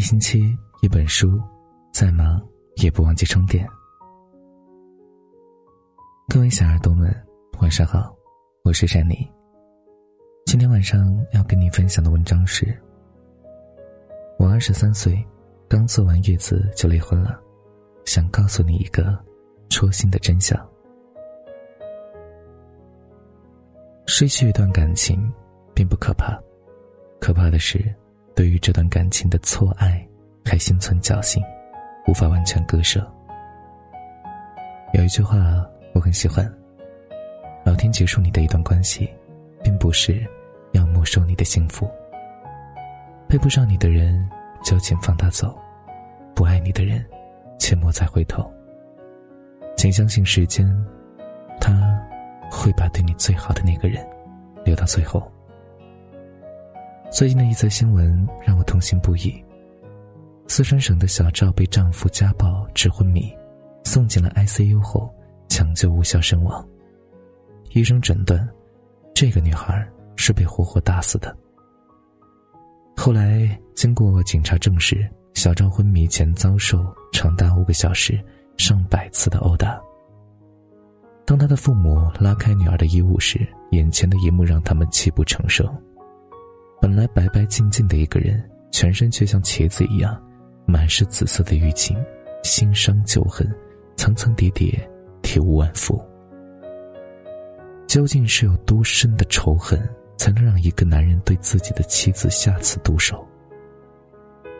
[0.00, 1.38] 一星期一本书，
[1.92, 2.40] 再忙
[2.76, 3.68] 也不忘记充电。
[6.26, 7.14] 各位小耳朵们，
[7.60, 8.16] 晚上好，
[8.64, 9.30] 我是珊妮。
[10.46, 12.74] 今天晚上要跟你分享的文章是：
[14.38, 15.22] 我二十三岁，
[15.68, 17.38] 刚做完月子就离婚了，
[18.06, 19.22] 想告诉你一个
[19.68, 20.58] 戳心的真相。
[24.06, 25.30] 失去一段感情，
[25.74, 26.42] 并不可怕，
[27.20, 27.94] 可怕的是。
[28.40, 30.02] 对于这段感情的错爱，
[30.46, 31.42] 还心存侥幸，
[32.06, 33.06] 无法完全割舍。
[34.94, 35.36] 有一句话
[35.92, 36.50] 我很喜欢：
[37.66, 39.06] 老天结束你的一段关系，
[39.62, 40.26] 并不是
[40.72, 41.86] 要没收你的幸福。
[43.28, 44.26] 配不上你的人，
[44.64, 45.48] 就请放他走；
[46.34, 47.04] 不爱你的人，
[47.58, 48.50] 切莫再回头。
[49.76, 50.66] 请相信时间，
[51.60, 51.70] 他
[52.50, 54.02] 会把对你最好的那个人
[54.64, 55.30] 留到最后。
[57.10, 59.44] 最近的一则新闻让我痛心不已。
[60.46, 63.36] 四川省的小赵被丈夫家暴致昏迷，
[63.84, 65.12] 送进了 ICU 后
[65.48, 66.64] 抢救无效身亡。
[67.72, 68.48] 医生诊断，
[69.12, 71.36] 这个女孩是被活活打死的。
[72.96, 78.22] 后来经过警察证实，小赵昏迷前遭受长达五个小时、
[78.56, 79.80] 上百次的殴打。
[81.26, 85.66] 当他的父母拉开女儿的衣物时，眼前的一幕让他们泣不成声。
[86.80, 90.20] 本来白白净净的一个人，全身却像茄子一样，
[90.66, 91.96] 满是紫色的淤青，
[92.42, 93.46] 心伤旧恨，
[93.96, 94.88] 层层叠叠，
[95.20, 96.00] 体无完肤。
[97.86, 99.78] 究竟是有多深的仇恨，
[100.16, 103.26] 才能让一个男人对自己的妻子下此毒手？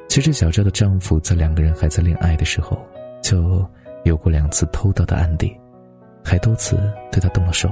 [0.09, 2.79] 其实，小赵的丈夫在两个人还在恋爱的时候，
[3.23, 3.67] 就
[4.05, 5.57] 有过两次偷盗的案例，
[6.23, 6.77] 还多次
[7.11, 7.71] 对他动了手，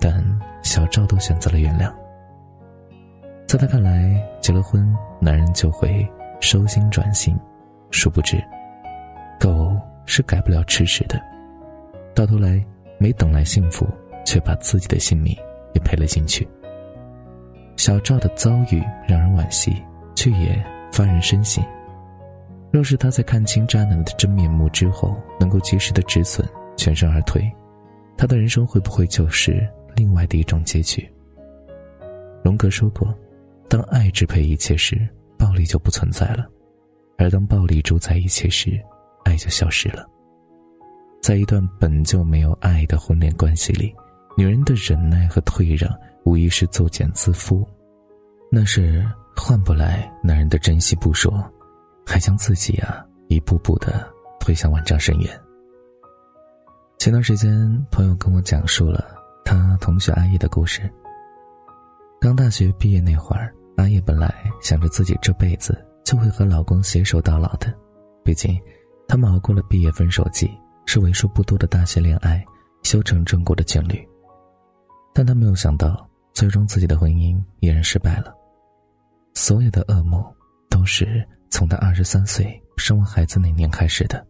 [0.00, 0.22] 但
[0.62, 1.90] 小赵都选择了原谅。
[3.50, 6.08] 在他看来，结了婚，男人就会
[6.40, 7.36] 收心转性。
[7.90, 8.40] 殊不知，
[9.40, 11.20] 狗是改不了吃屎的。
[12.14, 12.64] 到头来，
[12.96, 13.84] 没等来幸福，
[14.24, 15.36] 却把自己的性命
[15.74, 16.48] 也赔了进去。
[17.76, 19.82] 小赵的遭遇让人惋惜，
[20.14, 21.60] 却也发人深省。
[22.70, 27.42] 若是他在看清渣男的真面目之后，能够及时的止损，全身而退，
[28.16, 31.04] 他的人生会不会就是另外的一种结局？
[32.44, 33.12] 荣格说过。
[33.70, 35.08] 当爱支配一切时，
[35.38, 36.42] 暴力就不存在了；
[37.16, 38.76] 而当暴力主宰一切时，
[39.24, 40.04] 爱就消失了。
[41.22, 43.94] 在一段本就没有爱的婚恋关系里，
[44.36, 45.88] 女人的忍耐和退让
[46.24, 47.64] 无疑是作茧自缚，
[48.50, 51.32] 那是换不来男人的珍惜不说，
[52.04, 54.04] 还将自己啊一步步的
[54.40, 55.40] 推向万丈深渊。
[56.98, 59.14] 前段时间，朋友跟我讲述了
[59.44, 60.90] 他同学阿姨的故事。
[62.20, 63.54] 刚大学毕业那会儿。
[63.80, 64.30] 阿叶本来
[64.60, 67.74] 想着自己这辈子就会和老公携手到老的，
[68.22, 68.60] 毕竟
[69.08, 70.50] 他们熬过了毕业分手季，
[70.84, 72.44] 是为数不多的大学恋爱
[72.82, 74.06] 修成正果的情侣。
[75.14, 78.34] 但他没有想到，最终自己的婚姻依然失败了。
[79.32, 80.22] 所有的噩梦
[80.68, 84.22] 都是从她二十三岁生完孩子那年开始的，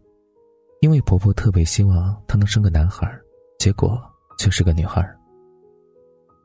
[0.79, 3.05] 因为婆婆特别希望她能生个男孩，
[3.59, 4.01] 结果
[4.37, 5.05] 却是个女孩。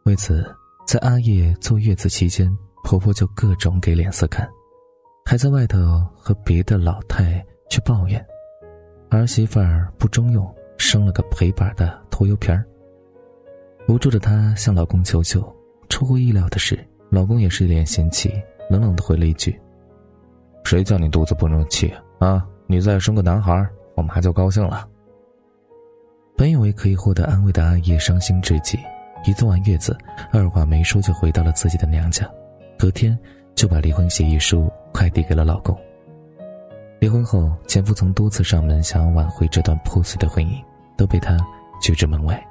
[0.06, 0.44] 为此，
[0.88, 2.52] 在阿叶坐月子期间。
[2.86, 4.48] 婆婆就各种给脸色看，
[5.24, 5.78] 还在外头
[6.16, 8.24] 和别的老太去抱怨，
[9.10, 10.48] 儿媳妇儿不中用，
[10.78, 12.64] 生了个陪板的拖油瓶儿。
[13.88, 15.42] 无助的她向老公求救，
[15.88, 16.78] 出乎意料的是，
[17.10, 18.32] 老公也是一脸嫌弃，
[18.70, 19.60] 冷冷的回了一句
[20.62, 22.46] ：“谁叫你肚子不争气啊？
[22.68, 24.88] 你再生个男孩，我妈就高兴了。”
[26.38, 28.78] 本以为可以获得安慰的阿叶伤心至极，
[29.24, 29.98] 一坐完月子，
[30.32, 32.24] 二话没说就回到了自己的娘家。
[32.78, 33.18] 隔天
[33.54, 35.76] 就把离婚协议书快递给了老公。
[36.98, 40.62] 离婚后，前夫曾多次上门想要挽回这段破碎的婚姻，
[40.96, 41.36] 都被他
[41.80, 42.42] 拒之门外。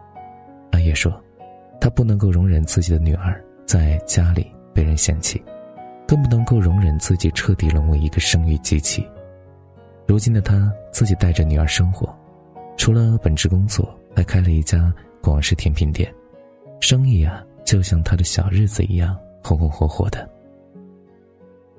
[0.71, 1.11] 阿叶说，
[1.79, 5.43] 他不能够容忍自己的女儿在家里被人嫌弃，
[6.07, 9.07] 更不能够容忍自己彻底沦为一个生育机器。
[10.07, 12.13] 如今的他自己带着女儿生活，
[12.77, 16.13] 除了本职工作，还开了一家广式甜品店，
[16.79, 19.17] 生意啊，就像他的小日子一样。
[19.45, 20.27] 红红火火的，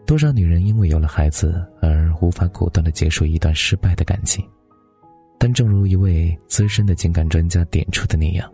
[0.06, 4.48] 多少女人因为有了孩子而无法果断的结束一段失败的感情，
[5.36, 8.48] 但正如一位资深的情感专家点出的那样，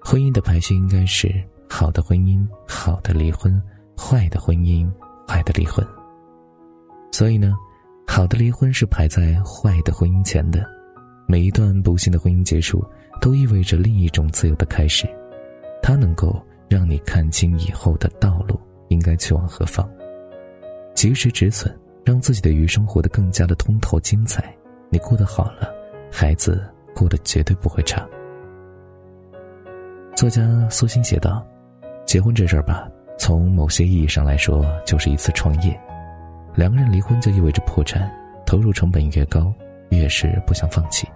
[0.00, 1.34] 婚姻的排序应该是
[1.68, 3.60] 好的婚姻、好的离婚、
[3.98, 4.88] 坏的婚姻、
[5.26, 5.84] 坏的离婚。
[7.10, 7.56] 所以呢，
[8.06, 10.64] 好的离婚是排在坏的婚姻前的。
[11.26, 12.84] 每一段不幸的婚姻结束，
[13.20, 15.08] 都意味着另一种自由的开始，
[15.82, 16.40] 它能够。
[16.74, 19.88] 让你看清以后的道路应该去往何方，
[20.92, 21.72] 及时止损，
[22.04, 24.52] 让自己的余生活得更加的通透精彩。
[24.90, 25.72] 你过得好了，
[26.10, 28.04] 孩子过得绝对不会差。
[30.16, 31.46] 作家苏欣写道
[32.04, 35.80] ：“结婚这事儿吧，从某些意义上来说，就是一次创业。
[36.56, 38.12] 两个人离婚就意味着破产，
[38.44, 39.54] 投入成本越高，
[39.90, 41.06] 越是不想放弃。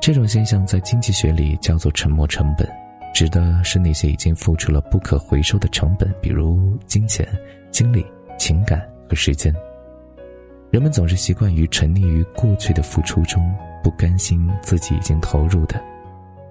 [0.00, 2.68] 这种现象在经济学里叫做沉没成本，
[3.14, 7.26] 指的是那些已经付出了不可回收的成本，比如金钱、
[7.70, 8.04] 精力、
[8.36, 9.54] 情感和时间。
[10.72, 13.40] 人们总是习惯于沉溺于过去的付出中，
[13.84, 15.80] 不甘心自己已经投入的。”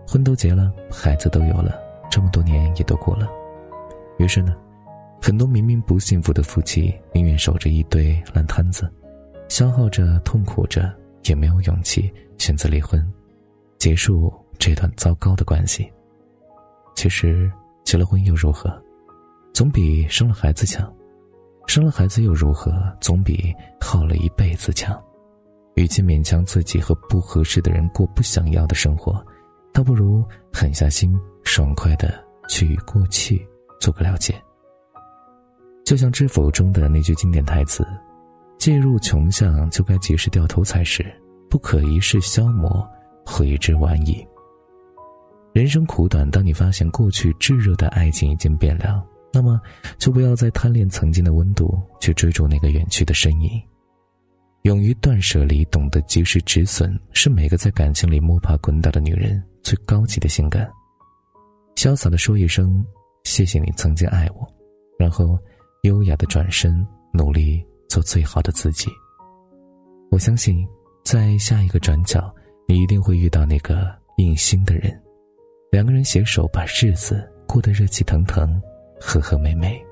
[0.07, 1.77] 婚都结了，孩子都有了，
[2.09, 3.27] 这么多年也都过了，
[4.17, 4.55] 于是呢，
[5.21, 8.89] 很多明明不幸福的夫妻宁愿守着一堆烂摊子，
[9.49, 10.93] 消耗着、痛苦着，
[11.23, 13.05] 也没有勇气选择离婚，
[13.79, 15.91] 结束这段糟糕的关系。
[17.03, 17.51] 其实
[17.83, 18.81] 结了婚又如何，
[19.53, 20.85] 总比生了孩子强；
[21.67, 22.71] 生了孩子又如何，
[23.01, 24.97] 总比耗了一辈子强。
[25.75, 29.21] 与其勉强自己和不合适的人过不想要的生活。
[29.73, 30.23] 倒不如
[30.53, 31.13] 狠下心，
[31.43, 33.45] 爽快的去与过去
[33.81, 34.41] 做个了解。
[35.83, 37.85] 就像《知否》中的那句经典台词
[38.57, 41.05] ：“介入穷巷，就该及时掉头才是，
[41.49, 42.87] 不可一世消磨，
[43.25, 44.25] 悔之晚矣。”
[45.53, 49.61] 人生苦短，当你发现过去炙热的爱情已经变凉，那么
[49.99, 53.61] 就不要再贪恋曾经的温度，去追逐那个远去的身影。
[54.63, 59.41] 勇于断舍离，懂得及时止损，是每个在感情里摸爬滚打的女人。
[59.61, 60.69] 最高级的性感，
[61.75, 62.85] 潇洒的说一声
[63.23, 64.45] “谢谢你曾经爱我”，
[64.99, 65.39] 然后
[65.83, 68.89] 优雅的转身，努力做最好的自己。
[70.09, 70.67] 我相信，
[71.05, 72.33] 在下一个转角，
[72.67, 75.01] 你一定会遇到那个应心的人，
[75.73, 78.61] 两个人携手把日子过得热气腾腾，
[79.01, 79.83] 和和美美。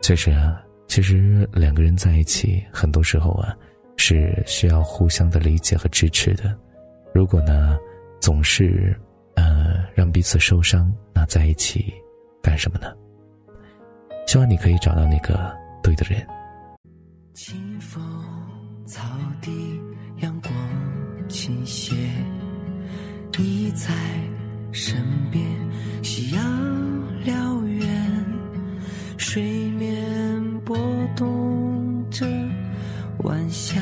[0.00, 3.56] 确实啊，其实两个人在一起，很多时候啊，
[3.96, 6.52] 是需要互相的理解和支持的。
[7.14, 7.78] 如果呢，
[8.20, 8.92] 总是，
[9.36, 11.94] 呃，让彼此受伤，那在一起
[12.42, 12.92] 干什么呢？
[14.26, 16.26] 希望你可以找到那个对的人。
[17.34, 18.02] 清风
[18.84, 19.00] 草
[19.40, 19.80] 地，
[20.22, 20.52] 阳光
[21.28, 21.94] 倾斜，
[23.36, 23.92] 你在
[24.70, 24.96] 身
[25.30, 25.44] 边，
[26.02, 26.42] 夕阳
[27.24, 28.24] 燎原，
[29.18, 30.76] 水面波
[31.16, 32.26] 动着，
[33.24, 33.80] 晚霞，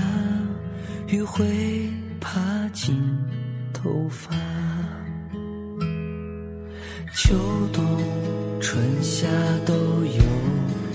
[1.09, 1.91] 余晖
[2.21, 2.41] 爬
[2.73, 2.97] 进。
[3.75, 4.33] 头发，
[7.13, 7.35] 秋
[7.73, 7.85] 冬
[8.61, 9.27] 春夏
[9.67, 10.23] 都有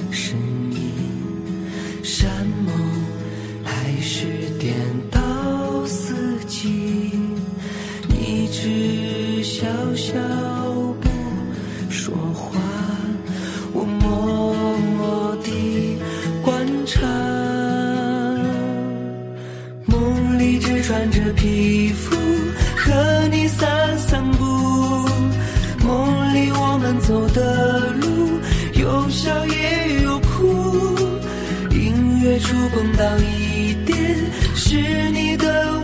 [0.10, 0.38] 身
[0.72, 0.82] 影，
[32.70, 33.98] 碰到一点，
[34.56, 35.77] 是你的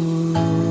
[0.00, 0.69] fool.